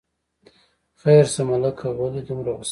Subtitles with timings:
[1.01, 2.69] خیر شه ملکه، ولې دومره غوسه یې.